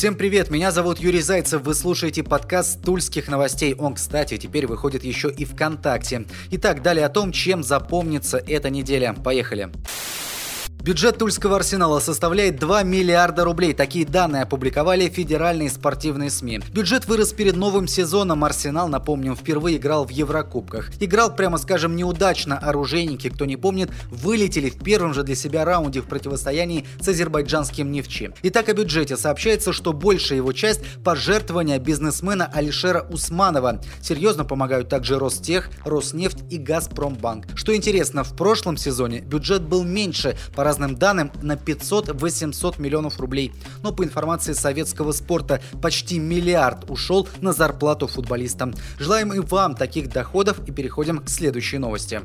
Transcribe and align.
Всем 0.00 0.14
привет, 0.14 0.50
меня 0.50 0.70
зовут 0.72 0.98
Юрий 0.98 1.20
Зайцев, 1.20 1.60
вы 1.60 1.74
слушаете 1.74 2.22
подкаст 2.22 2.82
Тульских 2.82 3.28
новостей. 3.28 3.74
Он, 3.74 3.96
кстати, 3.96 4.38
теперь 4.38 4.66
выходит 4.66 5.04
еще 5.04 5.30
и 5.30 5.44
ВКонтакте. 5.44 6.24
Итак, 6.52 6.80
далее 6.80 7.04
о 7.04 7.10
том, 7.10 7.32
чем 7.32 7.62
запомнится 7.62 8.38
эта 8.38 8.70
неделя. 8.70 9.12
Поехали. 9.12 9.68
Бюджет 10.82 11.18
Тульского 11.18 11.56
арсенала 11.56 12.00
составляет 12.00 12.58
2 12.58 12.84
миллиарда 12.84 13.44
рублей. 13.44 13.74
Такие 13.74 14.06
данные 14.06 14.44
опубликовали 14.44 15.10
федеральные 15.10 15.68
спортивные 15.68 16.30
СМИ. 16.30 16.60
Бюджет 16.72 17.06
вырос 17.06 17.34
перед 17.34 17.54
новым 17.54 17.86
сезоном. 17.86 18.44
Арсенал, 18.44 18.88
напомним, 18.88 19.36
впервые 19.36 19.76
играл 19.76 20.06
в 20.06 20.10
Еврокубках. 20.10 20.90
Играл, 20.98 21.36
прямо 21.36 21.58
скажем, 21.58 21.96
неудачно. 21.96 22.56
Оружейники, 22.56 23.28
кто 23.28 23.44
не 23.44 23.58
помнит, 23.58 23.90
вылетели 24.10 24.70
в 24.70 24.82
первом 24.82 25.12
же 25.12 25.22
для 25.22 25.34
себя 25.34 25.66
раунде 25.66 26.00
в 26.00 26.06
противостоянии 26.06 26.86
с 26.98 27.08
азербайджанским 27.08 27.92
нефчи. 27.92 28.32
Итак, 28.42 28.70
о 28.70 28.72
бюджете 28.72 29.18
сообщается, 29.18 29.74
что 29.74 29.92
большая 29.92 30.38
его 30.38 30.52
часть– 30.54 30.80
пожертвования 31.04 31.78
бизнесмена 31.78 32.50
Алишера 32.54 33.06
Усманова. 33.10 33.82
Серьезно 34.00 34.46
помогают 34.46 34.88
также 34.88 35.18
Ростех, 35.18 35.68
Роснефть 35.84 36.38
и 36.48 36.56
Газпромбанк. 36.56 37.48
Что 37.54 37.76
интересно, 37.76 38.24
в 38.24 38.34
прошлом 38.34 38.78
сезоне 38.78 39.20
бюджет 39.20 39.60
был 39.60 39.84
меньше, 39.84 40.38
по 40.56 40.69
разным 40.70 40.94
данным, 40.94 41.32
на 41.42 41.54
500-800 41.54 42.80
миллионов 42.80 43.18
рублей. 43.18 43.52
Но 43.82 43.92
по 43.92 44.04
информации 44.04 44.52
советского 44.52 45.10
спорта, 45.10 45.60
почти 45.82 46.20
миллиард 46.20 46.88
ушел 46.88 47.28
на 47.40 47.52
зарплату 47.52 48.06
футболистам. 48.06 48.72
Желаем 49.00 49.32
и 49.32 49.40
вам 49.40 49.74
таких 49.74 50.10
доходов 50.10 50.60
и 50.68 50.70
переходим 50.70 51.18
к 51.18 51.28
следующей 51.28 51.78
новости. 51.78 52.20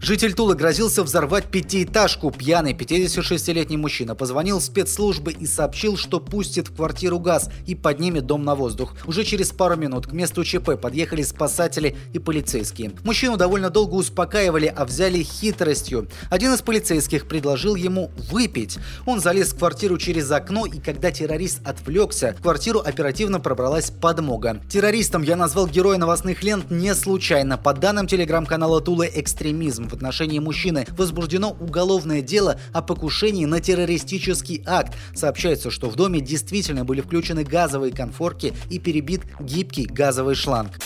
Житель 0.00 0.32
Тулы 0.32 0.54
грозился 0.54 1.02
взорвать 1.02 1.46
пятиэтажку. 1.46 2.30
Пьяный 2.30 2.72
56-летний 2.72 3.76
мужчина 3.76 4.14
позвонил 4.14 4.60
в 4.60 4.62
спецслужбы 4.62 5.32
и 5.32 5.44
сообщил, 5.44 5.96
что 5.96 6.20
пустит 6.20 6.68
в 6.68 6.76
квартиру 6.76 7.18
газ 7.18 7.50
и 7.66 7.74
поднимет 7.74 8.24
дом 8.24 8.44
на 8.44 8.54
воздух. 8.54 8.94
Уже 9.06 9.24
через 9.24 9.50
пару 9.50 9.76
минут 9.76 10.06
к 10.06 10.12
месту 10.12 10.44
ЧП 10.44 10.80
подъехали 10.80 11.22
спасатели 11.22 11.96
и 12.12 12.20
полицейские. 12.20 12.92
Мужчину 13.02 13.36
довольно 13.36 13.70
долго 13.70 13.94
успокаивали, 13.94 14.72
а 14.74 14.84
взяли 14.84 15.24
хитростью. 15.24 16.08
Один 16.30 16.54
из 16.54 16.62
полицейских 16.62 17.26
предложил 17.26 17.74
ему 17.74 18.12
выпить. 18.30 18.78
Он 19.04 19.20
залез 19.20 19.52
в 19.52 19.58
квартиру 19.58 19.98
через 19.98 20.30
окно, 20.30 20.64
и 20.64 20.78
когда 20.78 21.10
террорист 21.10 21.58
отвлекся, 21.66 22.36
в 22.38 22.42
квартиру 22.42 22.78
оперативно 22.78 23.40
пробралась 23.40 23.90
подмога. 23.90 24.60
Террористом 24.70 25.22
я 25.22 25.34
назвал 25.34 25.66
героя 25.66 25.98
новостных 25.98 26.44
лент 26.44 26.70
не 26.70 26.94
случайно. 26.94 27.58
По 27.58 27.74
данным 27.74 28.06
телеграм-канала 28.06 28.80
Тулы 28.80 29.10
«Экстремизм», 29.12 29.87
в 29.88 29.94
отношении 29.94 30.38
мужчины 30.38 30.86
возбуждено 30.90 31.50
уголовное 31.50 32.22
дело 32.22 32.60
о 32.72 32.82
покушении 32.82 33.44
на 33.44 33.60
террористический 33.60 34.62
акт. 34.66 34.94
Сообщается, 35.14 35.70
что 35.70 35.88
в 35.88 35.96
доме 35.96 36.20
действительно 36.20 36.84
были 36.84 37.00
включены 37.00 37.44
газовые 37.44 37.92
конфорки 37.92 38.54
и 38.70 38.78
перебит 38.78 39.22
гибкий 39.40 39.86
газовый 39.86 40.34
шланг. 40.34 40.78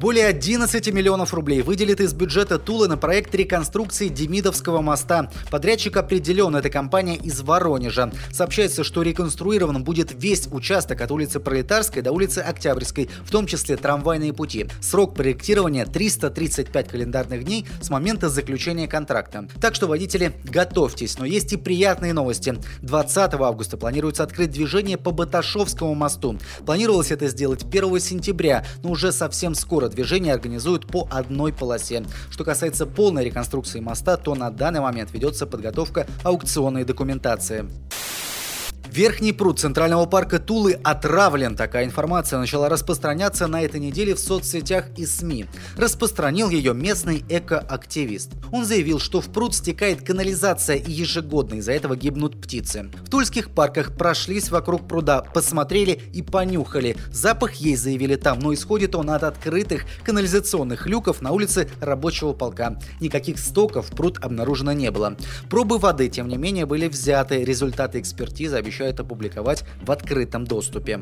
Более 0.00 0.28
11 0.28 0.94
миллионов 0.94 1.34
рублей 1.34 1.60
выделит 1.60 2.00
из 2.00 2.14
бюджета 2.14 2.58
Тулы 2.58 2.88
на 2.88 2.96
проект 2.96 3.34
реконструкции 3.34 4.08
Демидовского 4.08 4.80
моста. 4.80 5.30
Подрядчик 5.50 5.98
определен, 5.98 6.56
это 6.56 6.70
компания 6.70 7.16
из 7.16 7.42
Воронежа. 7.42 8.10
Сообщается, 8.32 8.82
что 8.82 9.02
реконструирован 9.02 9.84
будет 9.84 10.10
весь 10.14 10.48
участок 10.50 11.02
от 11.02 11.10
улицы 11.10 11.38
Пролетарской 11.38 12.00
до 12.00 12.12
улицы 12.12 12.38
Октябрьской, 12.38 13.10
в 13.22 13.30
том 13.30 13.46
числе 13.46 13.76
трамвайные 13.76 14.32
пути. 14.32 14.68
Срок 14.80 15.14
проектирования 15.14 15.84
335 15.84 16.88
календарных 16.88 17.44
дней 17.44 17.66
с 17.82 17.90
момента 17.90 18.30
заключения 18.30 18.88
контракта. 18.88 19.48
Так 19.60 19.74
что, 19.74 19.86
водители, 19.86 20.32
готовьтесь. 20.44 21.18
Но 21.18 21.26
есть 21.26 21.52
и 21.52 21.58
приятные 21.58 22.14
новости. 22.14 22.56
20 22.80 23.34
августа 23.34 23.76
планируется 23.76 24.22
открыть 24.22 24.50
движение 24.50 24.96
по 24.96 25.10
Баташовскому 25.10 25.94
мосту. 25.94 26.38
Планировалось 26.64 27.10
это 27.10 27.28
сделать 27.28 27.64
1 27.64 28.00
сентября, 28.00 28.64
но 28.82 28.92
уже 28.92 29.12
совсем 29.12 29.54
скоро 29.54 29.89
движение 29.90 30.32
организуют 30.32 30.86
по 30.86 31.06
одной 31.10 31.52
полосе. 31.52 32.04
Что 32.30 32.44
касается 32.44 32.86
полной 32.86 33.24
реконструкции 33.24 33.80
моста, 33.80 34.16
то 34.16 34.34
на 34.34 34.50
данный 34.50 34.80
момент 34.80 35.12
ведется 35.12 35.46
подготовка 35.46 36.06
аукционной 36.24 36.84
документации. 36.84 37.66
Верхний 38.92 39.32
пруд 39.32 39.60
Центрального 39.60 40.04
парка 40.06 40.40
Тулы 40.40 40.72
отравлен. 40.72 41.54
Такая 41.54 41.84
информация 41.84 42.40
начала 42.40 42.68
распространяться 42.68 43.46
на 43.46 43.62
этой 43.62 43.78
неделе 43.78 44.16
в 44.16 44.18
соцсетях 44.18 44.86
и 44.96 45.06
СМИ. 45.06 45.46
Распространил 45.76 46.50
ее 46.50 46.74
местный 46.74 47.24
экоактивист. 47.28 48.32
Он 48.50 48.64
заявил, 48.64 48.98
что 48.98 49.20
в 49.20 49.28
пруд 49.28 49.54
стекает 49.54 50.04
канализация 50.04 50.74
и 50.74 50.90
ежегодно 50.90 51.56
из-за 51.56 51.70
этого 51.70 51.96
гибнут 51.96 52.40
птицы. 52.40 52.90
В 53.04 53.10
тульских 53.10 53.50
парках 53.50 53.96
прошлись 53.96 54.50
вокруг 54.50 54.88
пруда, 54.88 55.22
посмотрели 55.22 56.00
и 56.12 56.22
понюхали. 56.22 56.96
Запах 57.12 57.54
есть, 57.54 57.82
заявили 57.82 58.16
там, 58.16 58.40
но 58.40 58.52
исходит 58.52 58.96
он 58.96 59.10
от 59.10 59.22
открытых 59.22 59.84
канализационных 60.02 60.88
люков 60.88 61.22
на 61.22 61.30
улице 61.30 61.70
рабочего 61.80 62.32
полка. 62.32 62.76
Никаких 63.00 63.38
стоков 63.38 63.90
в 63.90 63.94
пруд 63.94 64.18
обнаружено 64.20 64.72
не 64.72 64.90
было. 64.90 65.16
Пробы 65.48 65.78
воды, 65.78 66.08
тем 66.08 66.26
не 66.26 66.36
менее, 66.36 66.66
были 66.66 66.88
взяты. 66.88 67.44
Результаты 67.44 68.00
экспертизы 68.00 68.56
обещают 68.56 68.79
обещают 68.80 69.00
опубликовать 69.00 69.64
в 69.82 69.90
открытом 69.90 70.44
доступе. 70.44 71.00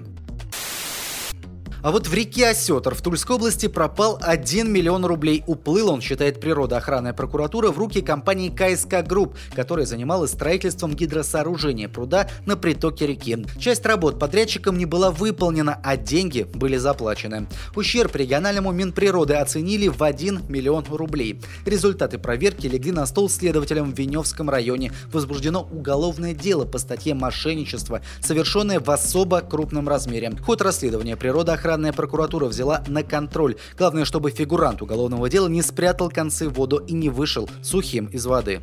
А 1.81 1.93
вот 1.93 2.09
в 2.09 2.15
реке 2.15 2.49
Осетр 2.49 2.93
в 2.93 3.03
Тульской 3.03 3.37
области 3.37 3.69
пропал 3.69 4.19
1 4.21 4.71
миллион 4.71 5.05
рублей. 5.05 5.45
Уплыл 5.47 5.91
он, 5.91 6.01
считает 6.01 6.41
природоохранная 6.41 7.13
прокуратура, 7.13 7.71
в 7.71 7.79
руки 7.79 8.01
компании 8.01 8.49
КСК 8.49 9.07
Групп, 9.07 9.37
которая 9.55 9.87
занималась 9.87 10.33
строительством 10.33 10.95
гидросооружения 10.95 11.89
пруда 11.89 12.29
на 12.47 12.57
притоке 12.57 13.07
реки. 13.07 13.47
Часть 13.61 13.87
работ 13.87 14.19
подрядчикам 14.19 14.77
не 14.77 14.87
была 14.87 15.13
выполнена, 15.13 15.81
а 15.85 15.97
деньги 15.97 16.49
были 16.53 16.79
заплачены. 16.79 17.47
Ущерб 17.77 18.17
региональному 18.17 18.73
Минприроды 18.73 19.35
оценили 19.35 19.87
в 19.87 20.03
1 20.03 20.47
миллион 20.49 20.85
рублей. 20.91 21.41
Результаты 21.65 22.19
проверки 22.19 22.67
легли 22.67 22.91
на 22.91 23.07
стол 23.07 23.31
следователям 23.31 23.93
в 23.95 23.97
Веневском 23.97 24.51
районе. 24.51 24.93
Возбуждено 25.13 25.69
уголовное 25.71 26.35
дело 26.35 26.65
по 26.65 26.79
статье 26.79 27.15
«Мошенничество», 27.15 28.01
совершенное 28.21 28.81
в 28.81 28.91
особо 28.91 29.43
крупном 29.43 29.89
размере. 29.89 30.33
Ход 30.45 30.61
расследования 30.61 31.17
природоохранной 31.17 31.68
охранная 31.69 31.93
прокуратура 31.93 32.47
взяла 32.47 32.83
на 32.89 33.03
контроль. 33.03 33.57
Главное, 33.77 34.07
чтобы 34.07 34.31
фигурант 34.31 34.81
уголовного 34.81 35.29
дела 35.29 35.49
не 35.49 35.61
спрятал 35.61 36.09
концы 36.09 36.49
в 36.49 36.55
воду 36.55 36.79
и 36.79 36.95
не 36.95 37.11
вышел 37.11 37.47
сухим 37.63 38.07
из 38.07 38.25
воды. 38.25 38.61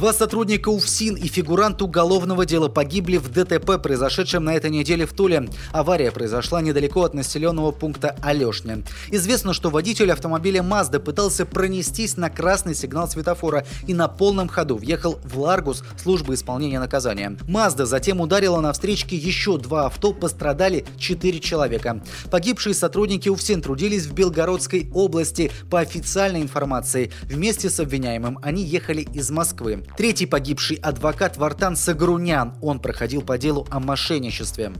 Два 0.00 0.14
сотрудника 0.14 0.70
УФСИН 0.70 1.16
и 1.16 1.28
фигурант 1.28 1.82
уголовного 1.82 2.46
дела 2.46 2.70
погибли 2.70 3.18
в 3.18 3.28
ДТП, 3.28 3.76
произошедшем 3.82 4.42
на 4.44 4.54
этой 4.54 4.70
неделе 4.70 5.04
в 5.04 5.12
Туле. 5.12 5.50
Авария 5.72 6.10
произошла 6.10 6.62
недалеко 6.62 7.02
от 7.02 7.12
населенного 7.12 7.70
пункта 7.70 8.16
Алешня. 8.22 8.82
Известно, 9.10 9.52
что 9.52 9.68
водитель 9.68 10.10
автомобиля 10.10 10.62
Mazda 10.62 11.00
пытался 11.00 11.44
пронестись 11.44 12.16
на 12.16 12.30
красный 12.30 12.74
сигнал 12.74 13.10
светофора 13.10 13.66
и 13.86 13.92
на 13.92 14.08
полном 14.08 14.48
ходу 14.48 14.78
въехал 14.78 15.20
в 15.22 15.38
Ларгус 15.38 15.84
службы 16.02 16.32
исполнения 16.32 16.80
наказания. 16.80 17.36
Mazda 17.46 17.84
затем 17.84 18.22
ударила 18.22 18.58
на 18.60 18.72
встречке 18.72 19.16
еще 19.16 19.58
два 19.58 19.84
авто, 19.84 20.14
пострадали 20.14 20.86
четыре 20.96 21.40
человека. 21.40 22.02
Погибшие 22.30 22.72
сотрудники 22.72 23.28
УФСИН 23.28 23.60
трудились 23.60 24.06
в 24.06 24.14
Белгородской 24.14 24.90
области. 24.94 25.52
По 25.68 25.80
официальной 25.80 26.40
информации, 26.40 27.12
вместе 27.24 27.68
с 27.68 27.78
обвиняемым 27.78 28.38
они 28.40 28.64
ехали 28.64 29.02
из 29.02 29.30
Москвы. 29.30 29.84
Третий 29.96 30.26
погибший 30.26 30.76
адвокат 30.76 31.36
Вартан 31.36 31.76
Сагрунян. 31.76 32.54
Он 32.62 32.80
проходил 32.80 33.22
по 33.22 33.36
делу 33.38 33.66
о 33.70 33.80
мошенничестве. 33.80 34.72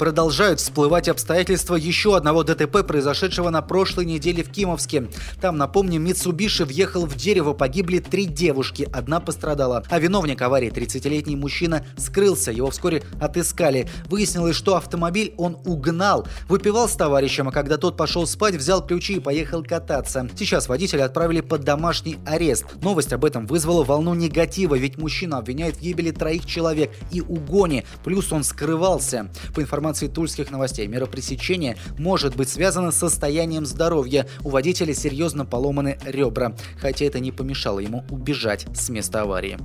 Продолжают 0.00 0.60
всплывать 0.60 1.10
обстоятельства 1.10 1.74
еще 1.76 2.16
одного 2.16 2.42
ДТП, 2.42 2.86
произошедшего 2.86 3.50
на 3.50 3.60
прошлой 3.60 4.06
неделе 4.06 4.42
в 4.42 4.50
Кимовске. 4.50 5.10
Там, 5.42 5.58
напомним, 5.58 6.04
Митсубиши 6.04 6.64
въехал 6.64 7.04
в 7.04 7.16
дерево, 7.16 7.52
погибли 7.52 7.98
три 7.98 8.24
девушки, 8.24 8.88
одна 8.94 9.20
пострадала. 9.20 9.84
А 9.90 9.98
виновник 9.98 10.40
аварии, 10.40 10.72
30-летний 10.72 11.36
мужчина, 11.36 11.84
скрылся, 11.98 12.50
его 12.50 12.70
вскоре 12.70 13.02
отыскали. 13.20 13.90
Выяснилось, 14.06 14.56
что 14.56 14.76
автомобиль 14.76 15.34
он 15.36 15.58
угнал, 15.66 16.26
выпивал 16.48 16.88
с 16.88 16.92
товарищем, 16.92 17.48
а 17.48 17.52
когда 17.52 17.76
тот 17.76 17.98
пошел 17.98 18.26
спать, 18.26 18.54
взял 18.54 18.82
ключи 18.82 19.16
и 19.16 19.20
поехал 19.20 19.62
кататься. 19.62 20.30
Сейчас 20.34 20.70
водителя 20.70 21.04
отправили 21.04 21.42
под 21.42 21.64
домашний 21.64 22.16
арест. 22.24 22.64
Новость 22.80 23.12
об 23.12 23.26
этом 23.26 23.46
вызвала 23.46 23.84
волну 23.84 24.14
негатива, 24.14 24.76
ведь 24.76 24.96
мужчина 24.96 25.36
обвиняет 25.36 25.76
в 25.76 25.82
гибели 25.82 26.10
троих 26.10 26.46
человек 26.46 26.90
и 27.12 27.20
угоне, 27.20 27.84
плюс 28.02 28.32
он 28.32 28.44
скрывался. 28.44 29.28
По 29.54 29.60
информации 29.60 29.89
информации 29.90 30.06
тульских 30.06 30.50
новостей, 30.50 30.86
мера 30.86 31.06
пресечения 31.06 31.76
может 31.98 32.36
быть 32.36 32.48
связана 32.48 32.92
с 32.92 32.96
состоянием 32.96 33.66
здоровья. 33.66 34.26
У 34.44 34.50
водителя 34.50 34.94
серьезно 34.94 35.44
поломаны 35.44 35.98
ребра, 36.04 36.54
хотя 36.78 37.06
это 37.06 37.18
не 37.18 37.32
помешало 37.32 37.80
ему 37.80 38.04
убежать 38.08 38.66
с 38.74 38.88
места 38.88 39.22
аварии. 39.22 39.58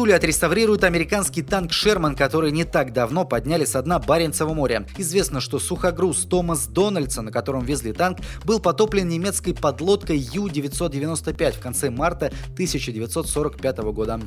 Туле 0.00 0.14
отреставрируют 0.14 0.82
американский 0.82 1.42
танк 1.42 1.74
«Шерман», 1.74 2.16
который 2.16 2.52
не 2.52 2.64
так 2.64 2.94
давно 2.94 3.26
подняли 3.26 3.66
с 3.66 3.82
дна 3.82 3.98
Баренцева 3.98 4.54
моря. 4.54 4.86
Известно, 4.96 5.42
что 5.42 5.58
сухогруз 5.58 6.20
Томас 6.22 6.66
Дональдсон, 6.68 7.26
на 7.26 7.30
котором 7.30 7.66
везли 7.66 7.92
танк, 7.92 8.20
был 8.46 8.60
потоплен 8.60 9.06
немецкой 9.10 9.52
подлодкой 9.52 10.16
Ю-995 10.16 11.52
в 11.52 11.60
конце 11.60 11.90
марта 11.90 12.32
1945 12.54 13.78
года. 13.92 14.18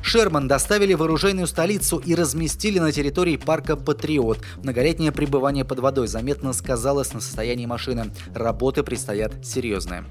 «Шерман» 0.00 0.48
доставили 0.48 0.94
в 0.94 1.02
оружейную 1.02 1.46
столицу 1.46 1.98
и 1.98 2.14
разместили 2.14 2.78
на 2.78 2.90
территории 2.90 3.36
парка 3.36 3.76
«Патриот». 3.76 4.38
Многолетнее 4.62 5.12
пребывание 5.12 5.66
под 5.66 5.80
водой 5.80 6.08
заметно 6.08 6.54
сказалось 6.54 7.12
на 7.12 7.20
состоянии 7.20 7.66
машины. 7.66 8.14
Работы 8.34 8.82
предстоят 8.82 9.44
серьезные. 9.44 10.06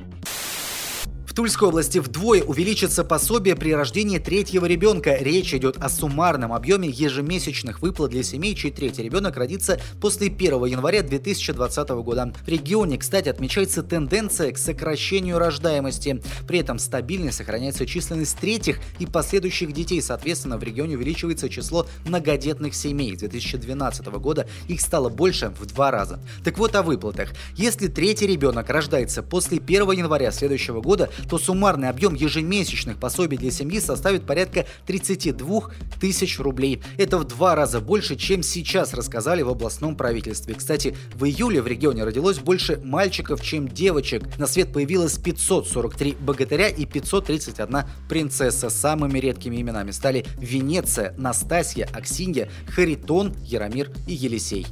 Тульской 1.37 1.67
области 1.67 1.99
вдвое 1.99 2.41
увеличится 2.41 3.03
пособие 3.03 3.55
при 3.55 3.71
рождении 3.71 4.17
третьего 4.17 4.65
ребенка. 4.65 5.17
Речь 5.19 5.53
идет 5.53 5.77
о 5.77 5.87
суммарном 5.87 6.51
объеме 6.51 6.89
ежемесячных 6.89 7.83
выплат 7.83 8.09
для 8.09 8.23
семей, 8.23 8.55
чей 8.55 8.71
третий 8.71 9.03
ребенок 9.03 9.37
родится 9.37 9.79
после 10.01 10.29
1 10.29 10.65
января 10.65 11.03
2020 11.03 11.89
года. 11.89 12.33
В 12.43 12.47
регионе, 12.47 12.97
кстати, 12.97 13.29
отмечается 13.29 13.83
тенденция 13.83 14.51
к 14.51 14.57
сокращению 14.57 15.37
рождаемости. 15.37 16.23
При 16.47 16.57
этом 16.57 16.79
стабильно 16.79 17.31
сохраняется 17.31 17.85
численность 17.85 18.39
третьих 18.39 18.79
и 18.97 19.05
последующих 19.05 19.73
детей. 19.73 20.01
Соответственно, 20.01 20.57
в 20.57 20.63
регионе 20.63 20.95
увеличивается 20.95 21.49
число 21.49 21.85
многодетных 22.07 22.73
семей. 22.73 23.15
С 23.15 23.19
2012 23.19 24.07
года 24.07 24.47
их 24.67 24.81
стало 24.81 25.09
больше 25.09 25.53
в 25.59 25.67
два 25.67 25.91
раза. 25.91 26.19
Так 26.43 26.57
вот 26.57 26.75
о 26.75 26.81
выплатах. 26.81 27.29
Если 27.55 27.89
третий 27.89 28.25
ребенок 28.25 28.71
рождается 28.71 29.21
после 29.21 29.59
1 29.59 29.91
января 29.91 30.31
следующего 30.31 30.81
года, 30.81 31.11
то 31.27 31.37
суммарный 31.37 31.89
объем 31.89 32.13
ежемесячных 32.13 32.97
пособий 32.97 33.37
для 33.37 33.51
семьи 33.51 33.79
составит 33.79 34.25
порядка 34.25 34.65
32 34.85 35.71
тысяч 35.99 36.39
рублей. 36.39 36.81
Это 36.97 37.17
в 37.17 37.25
два 37.25 37.55
раза 37.55 37.79
больше, 37.79 38.15
чем 38.15 38.43
сейчас 38.43 38.93
рассказали 38.93 39.41
в 39.41 39.49
областном 39.49 39.95
правительстве. 39.95 40.55
Кстати, 40.55 40.95
в 41.13 41.25
июле 41.25 41.61
в 41.61 41.67
регионе 41.67 42.03
родилось 42.03 42.39
больше 42.39 42.79
мальчиков, 42.83 43.41
чем 43.41 43.67
девочек. 43.67 44.37
На 44.37 44.47
свет 44.47 44.71
появилось 44.71 45.17
543 45.17 46.17
богатыря 46.19 46.69
и 46.69 46.85
531 46.85 47.83
принцесса. 48.07 48.69
Самыми 48.69 49.19
редкими 49.19 49.61
именами 49.61 49.91
стали 49.91 50.25
Венеция, 50.37 51.13
Настасья, 51.17 51.89
Аксинья, 51.93 52.49
Харитон, 52.67 53.33
Яромир 53.43 53.91
и 54.07 54.13
Елисей. 54.13 54.65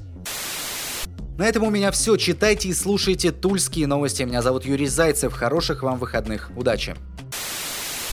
На 1.38 1.46
этом 1.46 1.64
у 1.64 1.70
меня 1.70 1.92
все. 1.92 2.16
Читайте 2.16 2.70
и 2.70 2.74
слушайте 2.74 3.32
тульские 3.32 3.88
новости. 3.88 4.24
Меня 4.24 4.42
зовут 4.42 4.66
Юрий 4.66 4.88
Зайцев. 4.88 5.34
Хороших 5.34 5.84
вам 5.84 6.00
выходных. 6.00 6.50
Удачи! 6.56 6.96